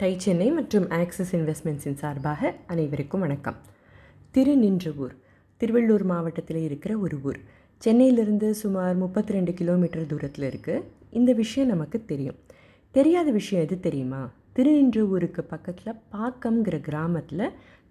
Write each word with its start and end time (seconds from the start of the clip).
Tie 0.00 0.18
Chennai 0.18 0.50
மற்றும் 0.50 0.90
axis 0.90 1.36
இன்வெஸ்ட்மெண்ட்ஸின் 1.36 1.94
சார்பாக 1.94 2.54
அனைவருக்கும் 2.66 3.20
வணக்கம். 3.20 3.56
திருநின்றவூர் 4.34 5.14
திருவள்ளூர் 5.60 6.04
மாவட்டத்தில் 6.04 6.60
இருக்கிற 6.62 6.98
ஒரு 6.98 7.16
ஊர். 7.22 7.38
சென்னையிலிருந்து 7.78 8.54
சுமார் 8.54 8.96
முப்பத்தி 8.96 9.32
ரெண்டு 9.32 9.52
கிலோமீட்டர் 9.52 10.06
தூரத்தில் 10.06 10.50
இருக்குது 10.50 10.82
இந்த 11.10 11.32
விஷயம் 11.32 11.68
நமக்கு 11.68 12.04
தெரியும். 12.04 12.38
தெரியாத 12.90 13.30
விஷயம் 13.30 13.64
எது 13.64 13.80
தெரியுமா? 13.80 14.30
திருநின்றவூருக்கு 14.56 15.40
பக்கத்தில் 15.40 16.00
பாக்கம்ங்கிற 16.12 16.80
கிராமத்தில் 16.80 17.44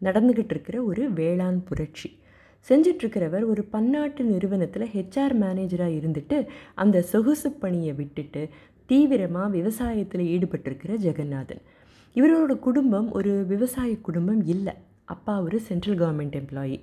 நடந்துக்கிட்டு 0.04 0.56
இருக்கிற 0.56 0.84
ஒரு 0.84 1.12
வேளாண் 1.12 1.64
புரட்சி. 1.64 2.20
செஞ்சிட்ருக்கிறவர் 2.70 3.48
ஒரு 3.48 3.64
பன்னாட்டு 3.64 4.24
நிறுவனத்தில் 4.24 4.92
ஹெச்ஆர் 4.96 5.36
மேனேஜராக 5.44 5.98
இருந்துட்டு 6.02 6.48
அந்த 6.76 7.02
சொகுசு 7.02 7.52
பணியை 7.52 7.94
விட்டுட்டு 7.94 8.50
தீவிரமாக 8.86 9.56
விவசாயத்தில் 9.58 10.30
ஈடுபட்டிருக்கிற 10.34 10.96
ஜெகநாதன். 10.96 11.62
இவரோட 12.18 12.54
குடும்பம் 12.66 13.08
ஒரு 13.18 13.32
விவசாய 13.52 13.92
குடும்பம் 14.08 14.42
இல்லை. 14.54 14.74
அப்பா 15.14 15.34
ஒரு 15.48 15.58
சென்ட்ரல் 15.68 16.00
கவர்மெண்ட் 16.02 16.38
எம்ப்ளாயி 16.40 16.78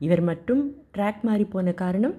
இவர் 0.00 0.22
மட்டும் 0.28 0.62
ட்ராக் 0.94 1.22
மாறி 1.28 1.44
போன 1.54 1.72
காரணம் 1.82 2.14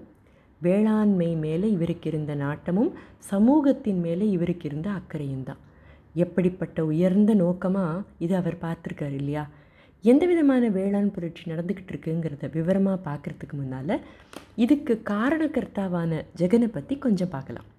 வேளாண்மை 0.62 1.29
மேலே 1.45 1.67
இவருக்கு 1.76 2.07
இருந்த 2.12 2.34
நாட்டமும் 2.43 2.91
சமூகத்தின் 3.31 3.99
மேலே 4.05 4.26
இவருக்கு 4.35 4.66
இருந்த 4.70 4.88
அக்கறையும் 4.99 5.45
தான். 5.49 5.62
எப்படிப்பட்ட 6.23 6.85
உயர்ந்த 6.91 7.31
நோக்கமாக 7.43 8.03
இது 8.26 8.34
அவர் 8.41 8.57
பார்த்துருக்காரு 8.66 9.15
இல்லையா? 9.21 9.43
எந்த 10.04 10.23
விதமான 10.31 10.63
வேளாண் 10.77 11.13
புரட்சி 11.15 11.43
நடந்துக்கிட்டு 11.51 11.91
இருக்குங்கிறத 11.93 12.48
விவரமாக 12.57 12.99
பார்க்குறதுக்கு 13.07 13.55
முன்னால் 13.62 13.95
இதுக்கு 14.63 14.95
காரணக்கர்த்தாவான 15.13 16.21
ஜெகனை 16.41 16.70
பற்றி 16.77 16.95
கொஞ்சம் 17.05 17.34
பார்க்கலாம். 17.35 17.70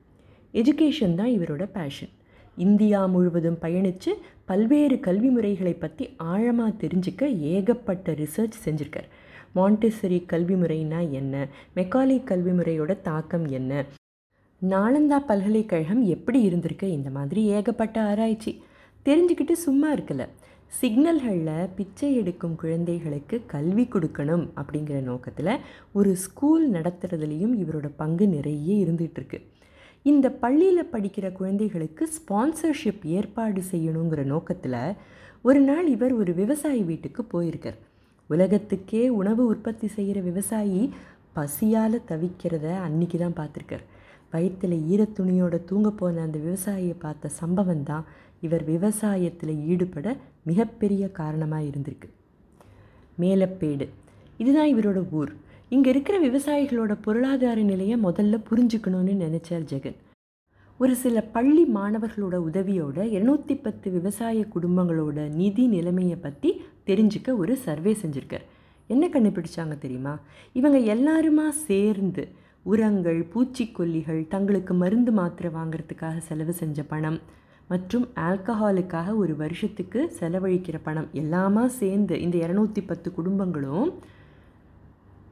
எஜுகேஷன் 0.60 1.18
தான் 1.20 1.34
இவரோட 1.36 1.64
பேஷன் 1.76 2.12
இந்தியா 2.60 3.00
முழுவதும் 3.06 3.58
பயணித்து 3.62 4.10
பல்வேறு 4.44 4.96
கல்வி 5.00 5.28
முறைகளை 5.28 5.72
பற்றி 5.74 6.04
ஆழமாக 6.16 6.72
தெரிஞ்சுக்க 6.80 7.22
ஏகப்பட்ட 7.54 8.12
ரிசர்ச் 8.12 8.58
செஞ்சுருக்கார். 8.64 9.08
மாண்டெசரி 9.54 10.18
கல்வி 10.26 10.54
முறைனா 10.54 11.00
என்ன? 11.10 11.34
மெக்காலி 11.76 12.16
கல்வி 12.24 12.50
முறையோட 12.50 12.94
தாக்கம் 13.02 13.46
என்ன? 13.48 13.84
நாளந்தா 14.62 15.18
பல்கலைக்கழகம் 15.26 16.02
எப்படி 16.06 16.40
இருந்திருக்கு? 16.48 16.88
இந்த 16.98 17.10
மாதிரி 17.10 17.44
ஏகப்பட்ட 17.58 17.96
ஆராய்ச்சி. 18.02 18.52
தெரிஞ்சுக்கிட்டு 19.04 19.56
சும்மா 19.66 19.88
இருக்கல. 19.94 20.24
சிக்னல்களில் 20.72 21.68
பிச்சை 21.76 22.10
எடுக்கும் 22.16 22.56
குழந்தைகளுக்கு 22.56 23.36
கல்வி 23.46 23.84
கொடுக்கணும் 23.92 24.44
அப்படிங்கிற 24.56 24.98
நோக்கத்தில் 25.02 25.52
ஒரு 25.92 26.10
ஸ்கூல் 26.16 26.66
நடத்துறதுலேயும் 26.70 27.54
இவரோட 27.62 27.88
பங்கு 27.96 28.26
நிறைய 28.28 28.74
இருந்துகிட்ருக்கு 28.84 29.38
இந்த 30.02 30.26
பள்ளியில் 30.30 30.90
படிக்கிற 30.92 31.32
குழந்தைகளுக்கு 31.32 32.08
ஸ்பான்சர்ஷிப் 32.16 33.04
ஏற்பாடு 33.04 33.62
செய்யணுங்கிற 33.70 34.22
நோக்கத்தில் 34.24 34.96
ஒரு 35.42 35.60
நாள் 35.60 35.86
இவர் 35.86 36.12
ஒரு 36.12 36.34
விவசாயி 36.34 36.82
வீட்டுக்கு 36.82 37.22
போயிருக்கார். 37.32 37.78
உலகத்துக்கே 38.26 39.08
உணவு 39.08 39.46
உற்பத்தி 39.46 39.86
செய்கிற 39.86 40.20
விவசாயி 40.20 40.92
பசியால் 41.32 41.96
தவிக்கிறத 42.08 42.66
அன்னைக்கு 42.86 43.18
தான் 43.18 43.38
பார்த்துருக்கார். 43.40 43.84
வயிற்றில் 44.30 44.76
ஈரத்துணியோட 44.92 45.64
தூங்க 45.64 45.90
போன 45.90 46.22
அந்த 46.22 46.38
விவசாயியை 46.38 46.96
பார்த்த 46.98 47.28
சம்பவம் 47.28 47.82
தான் 47.82 48.04
இவர் 48.40 48.64
விவசாயத்தில் 48.64 49.54
ஈடுபட 49.66 50.16
மிகப்பெரிய 50.42 51.10
காரணமாக 51.10 51.62
இருந்திருக்கு. 51.62 52.08
மேலப்பேடு. 53.20 53.88
இதுதான் 54.36 54.70
இவரோட 54.74 55.00
ஊர். 55.10 55.32
இங்கே 55.72 55.90
இருக்கிற 55.90 56.16
விவசாயிகளோட 56.20 56.96
பொருளாதார 57.02 57.62
நிலையை 57.62 57.96
முதல்ல 58.02 58.36
புரிஞ்சுக்கணும்னு 58.50 59.12
நினச்சார் 59.24 59.66
ஜெகன். 59.72 59.98
ஒரு 60.80 60.94
சில 60.94 61.22
பள்ளி 61.22 61.64
மாணவர்களோட 61.74 62.36
உதவியோட 62.48 62.98
இரநூத்தி 63.16 63.54
பத்து 63.62 63.90
விவசாய 63.90 64.44
குடும்பங்களோட 64.54 65.28
நிதி 65.34 65.66
நிலைமையை 65.66 66.16
பற்றி 66.16 66.50
தெரிஞ்சுக்க 66.86 67.36
ஒரு 67.36 67.56
சர்வே 67.56 67.96
செஞ்சுருக்கார். 68.02 68.46
என்ன 68.86 69.06
கண்டுபிடிச்சாங்க 69.06 69.78
தெரியுமா? 69.78 70.18
இவங்க 70.52 70.78
எல்லாருமா 70.94 71.48
சேர்ந்து 71.48 72.28
உரங்கள் 72.62 73.20
பூச்சிக்கொல்லிகள் 73.34 74.28
தங்களுக்கு 74.28 74.74
மருந்து 74.74 75.12
மாத்திரை 75.12 75.52
வாங்குறதுக்காக 75.54 76.16
செலவு 76.18 76.52
செஞ்ச 76.52 76.82
பணம் 76.82 77.20
மற்றும் 77.68 78.08
ஆல்கஹாலுக்காக 78.28 79.16
ஒரு 79.16 79.36
வருஷத்துக்கு 79.36 80.00
செலவழிக்கிற 80.20 80.78
பணம் 80.82 81.08
எல்லாமா 81.14 81.66
சேர்ந்து 81.66 82.20
இந்த 82.20 82.38
இரநூத்தி 82.38 82.82
பத்து 82.86 83.10
குடும்பங்களும் 83.10 83.90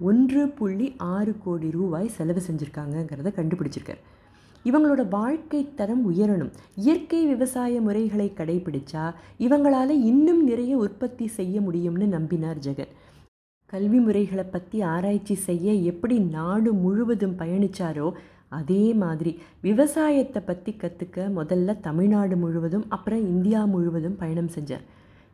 ஒன்று 0.01 0.49
புள்ளி 0.49 0.95
ஆறு 0.97 1.35
கோடி 1.45 1.71
ரூபாய் 1.71 2.09
செலவு 2.09 2.41
செஞ்சுருக்காங்கங்கிறத 2.47 3.31
கண்டுபிடிச்சிருக்கார். 3.39 4.03
இவங்களோட 4.65 5.09
வாழ்க்கை 5.09 5.75
தரம் 5.75 6.05
உயரணும். 6.11 6.53
இயற்கை 6.75 7.27
விவசாய 7.27 7.81
முறைகளை 7.81 8.33
கடைபிடிச்சா 8.37 9.15
இவங்களால் 9.39 9.95
இன்னும் 10.11 10.45
நிறைய 10.45 10.77
உற்பத்தி 10.77 11.27
செய்ய 11.27 11.61
முடியும்னு 11.61 12.07
நம்பினார் 12.17 12.63
ஜெகன். 12.67 12.93
கல்வி 13.67 13.99
முறைகளை 13.99 14.45
பற்றி 14.45 14.81
ஆராய்ச்சி 14.81 15.35
செய்ய 15.35 15.73
எப்படி 15.73 16.19
நாடு 16.19 16.73
முழுவதும் 16.73 17.39
பயணித்தாரோ 17.39 18.13
அதே 18.49 18.95
மாதிரி 18.95 19.39
விவசாயத்தை 19.61 20.43
பற்றி 20.43 20.73
கற்றுக்க 20.73 21.27
முதல்ல 21.39 21.81
தமிழ்நாடு 21.81 22.37
முழுவதும் 22.37 22.87
அப்புறம் 22.89 23.25
இந்தியா 23.29 23.65
முழுவதும் 23.65 24.17
பயணம் 24.17 24.55
செஞ்சார். 24.57 24.85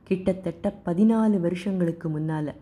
கிட்டத்தட்ட 0.04 0.72
பதினாலு 0.84 1.40
வருஷங்களுக்கு 1.40 2.08
முன்னால். 2.08 2.54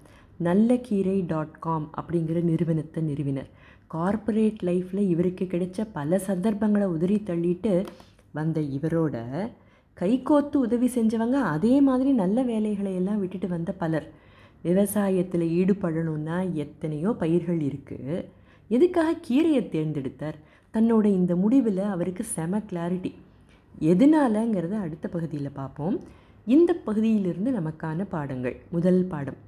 நல்லக்கீரை 0.47 1.17
டாட் 1.33 1.57
காம் 1.65 1.87
அப்படிங்கிற 2.01 2.39
நிறுவனத்தை 2.51 3.01
நிறுவினர். 3.09 3.51
கார்ப்பரேட் 3.95 4.61
லைஃப்பில் 4.69 5.09
இவருக்கு 5.13 5.45
கிடைச்ச 5.53 5.87
பல 5.97 6.19
சந்தர்ப்பங்களை 6.29 6.87
உதறி 6.95 7.19
தள்ளிட்டு 7.31 7.73
வந்த 8.39 8.61
இவரோட 8.77 9.17
கைகோத்து 9.99 10.57
உதவி 10.67 10.89
செஞ்சவங்க 10.95 11.39
அதே 11.55 11.75
மாதிரி 11.89 12.13
நல்ல 12.21 12.43
வேலைகளை 12.51 12.93
எல்லாம் 13.01 13.21
விட்டுட்டு 13.23 13.49
வந்த 13.49 13.73
பலர். 13.83 14.07
விவசாயத்தில் 14.65 15.47
ஈடுபடணும்னா 15.59 16.39
எத்தனையோ 16.65 17.11
பயிர்கள் 17.23 17.61
இருக்குது 17.69 18.17
எதுக்காக 18.71 19.19
கீரையை 19.27 19.63
தேர்ந்தெடுத்தார்? 19.75 20.39
தன்னோட 20.75 21.05
இந்த 21.19 21.33
முடிவில் 21.43 21.85
அவருக்கு 21.95 22.25
செம 22.35 22.63
கிளாரிட்டி 22.71 23.13
எதனாலங்கிறத 23.91 24.75
அடுத்த 24.85 25.07
பகுதியில் 25.09 25.57
பார்ப்போம். 25.61 25.97
இந்த 26.47 26.71
பகுதியிலிருந்து 26.87 27.51
நமக்கான 27.59 28.07
பாடங்கள். 28.15 28.57
முதல் 28.75 29.03
பாடம். 29.13 29.41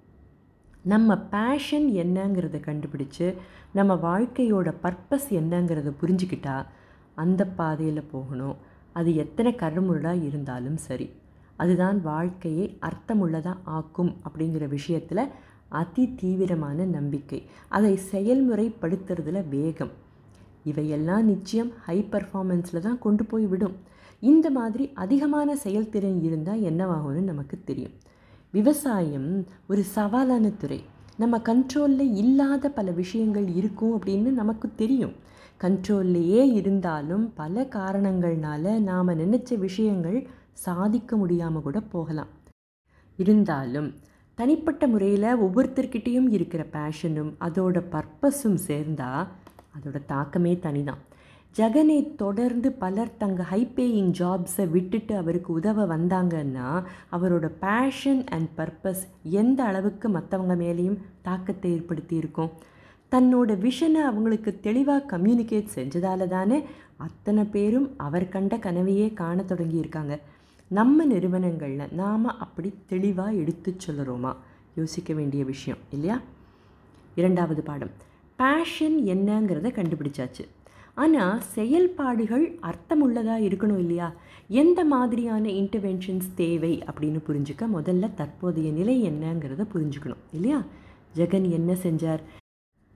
நம்ம 0.85 1.17
பேஷன் 1.19 1.87
என்னங்கிறத 1.91 2.57
கண்டுபிடிச்சு 2.61 3.35
நம்ம 3.73 3.95
வாழ்க்கையோட 3.95 4.75
பர்பஸ் 4.83 5.29
என்னங்கிறத 5.31 5.93
புரிஞ்சுக்கிட்டா 6.01 6.67
அந்த 7.15 7.47
பாதையில் 7.47 8.11
போகணும். 8.11 8.57
அது 8.93 9.17
எத்தனை 9.17 9.53
கருமுருடாக 9.53 10.25
இருந்தாலும் 10.25 10.77
சரி. 10.77 11.11
அதுதான் 11.57 12.03
வாழ்க்கையை 12.03 12.79
அர்த்தமுள்ளதாக 12.81 13.57
ஆக்கும் 13.65 14.17
அப்படிங்கிற 14.27 14.69
விஷயத்தில் 14.69 15.31
அதி 15.69 16.15
தீவிரமான 16.15 16.85
நம்பிக்கை. 16.85 17.43
அதை 17.69 17.99
செயல்முறைப்படுத்துறதுல 18.13 19.49
வேகம். 19.49 19.91
இவையெல்லாம் 20.65 21.25
நிச்சயம் 21.25 21.73
ஹை 21.81 22.09
பர்ஃபார்மன்ஸில் 22.13 22.85
தான் 22.87 22.99
கொண்டு 22.99 23.25
போய் 23.25 23.47
விடும். 23.47 23.77
இந்த 24.21 24.51
மாதிரி 24.51 24.91
அதிகமான 24.95 25.57
செயல்திறன் 25.57 26.23
இருந்தால் 26.23 26.61
என்னவாகும்னு 26.61 27.23
நமக்கு 27.33 27.59
தெரியும். 27.65 27.93
விவசாயம் 28.55 29.31
ஒரு 29.69 29.83
சவாலான 29.95 30.57
துறை. 30.57 30.81
நம்ம 31.17 31.39
கண்ட்ரோலில் 31.39 32.13
இல்லாத 32.15 32.71
பல 32.71 32.91
விஷயங்கள் 32.91 33.47
இருக்கும் 33.49 33.95
அப்படின்னு 34.01 34.31
நமக்கு 34.41 34.69
தெரியும். 34.77 35.15
கண்ட்ரோல்லையே 35.61 36.43
இருந்தாலும் 36.53 37.25
பல 37.35 37.63
காரணங்கள்னால 37.63 38.79
நாம் 38.79 39.09
நினச்ச 39.09 39.59
விஷயங்கள் 39.59 40.19
சாதிக்க 40.53 41.17
முடியாமல் 41.17 41.63
கூட 41.63 41.81
போகலாம். 41.81 42.27
இருந்தாலும் 43.17 43.95
தனிப்பட்ட 44.35 44.87
முறையில் 44.87 45.41
ஒவ்வொருத்தர்கிட்டேயும் 45.43 46.31
இருக்கிற 46.31 46.67
பேஷனும் 46.73 47.33
அதோட 47.41 47.83
பர்பஸும் 47.91 48.61
சேர்ந்தால் 48.69 49.27
அதோட 49.77 49.99
தாக்கமே 50.07 50.55
தனிதான். 50.55 51.03
ஜெகனை 51.57 52.15
தொடர்ந்து 52.15 52.73
பலர் 52.73 53.17
தங்கள் 53.17 53.47
ஹைபேயிங் 53.47 54.13
ஜாப்ஸை 54.19 54.69
விட்டுட்டு 54.69 55.17
அவருக்கு 55.17 55.53
உதவ 55.53 55.97
வந்தாங்கன்னா 55.97 56.85
அவரோட 57.13 57.51
பேஷன் 57.61 58.27
அண்ட் 58.27 58.49
பர்பஸ் 58.57 59.03
எந்த 59.23 59.65
அளவுக்கு 59.65 60.09
மற்றவங்க 60.09 60.57
மேலேயும் 60.63 60.99
தாக்கத்தை 61.23 61.73
ஏற்படுத்தியிருக்கும்? 61.73 62.51
தன்னோட 63.11 63.67
விஷனை 63.67 64.01
அவங்களுக்கு 64.03 64.61
தெளிவாக 64.61 65.19
கம்யூனிகேட் 65.19 65.69
செஞ்சதால 65.75 66.27
தானே 66.27 66.65
அத்தனை 66.97 67.45
பேரும் 67.45 67.95
அவர் 67.97 68.29
கண்ட 68.29 68.59
கனவையே 68.59 69.13
காண 69.13 69.45
தொடங்கியிருக்காங்க. 69.49 70.21
நம்ம 70.69 71.05
நிறுவனங்களில் 71.05 71.93
நாம் 71.93 72.27
அப்படி 72.27 72.75
தெளிவாக 72.87 73.33
எடுத்து 73.33 73.77
சொல்லுறோமா? 73.87 74.37
யோசிக்க 74.75 75.15
வேண்டிய 75.15 75.45
விஷயம் 75.45 75.79
இல்லையா? 75.91 76.21
இரண்டாவது 77.15 77.63
பாடம். 77.63 77.91
பேஷன் 78.37 79.01
என்னங்கிறத 79.01 79.69
கண்டுபிடிச்சாச்சு. 79.71 80.45
ஆனால் 80.97 81.41
செயல்பாடுகள் 81.55 82.45
அர்த்தமுள்ளதாக 82.63 83.47
இருக்கணும் 83.49 83.79
இல்லையா? 83.79 84.09
எந்த 84.49 84.85
மாதிரியான 84.85 85.45
இன்டர்வென்ஷன்ஸ் 85.49 86.29
தேவை 86.35 86.83
அப்படின்னு 86.89 87.21
புரிஞ்சுக்க 87.29 87.67
முதல்ல 87.69 88.15
தற்போதைய 88.15 88.71
நிலை 88.73 88.97
என்னங்கிறத 89.11 89.63
புரிஞ்சுக்கணும் 89.75 90.25
இல்லையா? 90.33 90.65
ஜெகன் 91.17 91.49
என்ன 91.51 91.73
செஞ்சார்? 91.83 92.23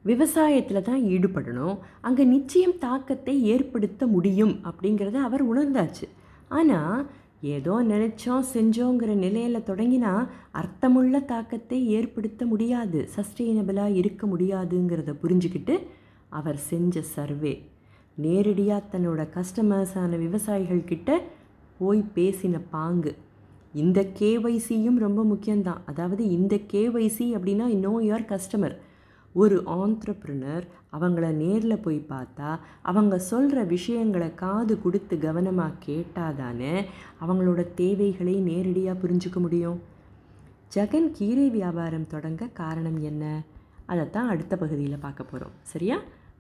விவசாயத்தில் 0.05 0.83
தான் 0.83 1.03
ஈடுபடணும். 1.05 1.77
அங்கே 2.01 2.25
நிச்சயம் 2.25 2.79
தாக்கத்தை 2.79 3.35
ஏற்படுத்த 3.45 4.07
முடியும் 4.07 4.55
அப்படிங்கிறத 4.65 5.19
அவர் 5.21 5.45
உணர்ந்தாச்சு. 5.53 6.07
ஆனால் 6.49 7.01
ஏதோ 7.43 7.75
நினைச்சோம் 7.83 8.47
செஞ்சோங்கிற 8.55 9.15
நிலையில் 9.15 9.67
தொடங்கினா 9.67 10.13
அர்த்தமுள்ள 10.51 11.21
தாக்கத்தை 11.25 11.79
ஏற்படுத்த 11.89 12.47
முடியாது 12.47 13.09
சஸ்டெயினபிளாக 13.17 13.95
இருக்க 13.95 14.27
முடியாதுங்கிறத 14.27 15.15
புரிஞ்சுக்கிட்டு 15.23 15.77
அவர் 16.33 16.59
செஞ்ச 16.71 17.03
சர்வே 17.17 17.53
நேரடியாக 18.25 18.89
தன்னோட 18.93 19.23
கஸ்டமர்ஸான 19.37 20.19
விவசாயிகள் 20.19 20.89
கிட்ட 20.91 21.11
போய் 21.79 22.01
பேசின 22.15 22.61
பாங்கு. 22.71 23.13
இந்த 23.83 24.01
கேவைசியும் 24.21 24.99
ரொம்ப 25.05 25.21
முக்கியம்தான். 25.33 25.83
அதாவது 25.87 26.23
இந்த 26.29 26.55
கேவைசி 26.73 27.27
அப்படின்னா 27.37 27.67
நோ 27.85 27.93
யுவர் 28.09 28.27
கஸ்டமர் 28.33 28.77
ஒரு 29.35 29.57
ஆண்ட்ரப்ரினர் 29.67 30.65
அவங்கள 30.99 31.27
நேரில் 31.43 31.83
போய் 31.87 31.99
பார்த்தா 32.09 32.51
அவங்க 32.91 33.19
சொல்கிற 33.31 33.59
விஷயங்களை 33.75 34.29
காது 34.35 34.75
கொடுத்து 34.83 35.19
கவனமாக 35.19 35.79
கேட்டால் 35.79 36.37
தானே 36.37 36.75
அவங்களோட 37.27 37.63
தேவைகளை 37.75 38.35
நேரடியாக 38.51 39.01
புரிஞ்சுக்க 39.03 39.41
முடியும். 39.47 39.79
ஜெகன் 40.75 41.11
கீரை 41.13 41.49
வியாபாரம் 41.51 42.11
தொடங்க 42.15 42.49
காரணம் 42.61 43.01
என்ன? 43.11 43.25
அதைத்தான் 43.87 44.29
அடுத்த 44.29 44.57
பகுதியில் 44.57 45.05
பார்க்க 45.07 45.31
போகிறோம் 45.31 45.57
சரியா? 45.73 45.99